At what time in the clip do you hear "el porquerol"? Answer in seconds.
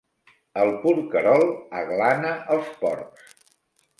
0.61-1.43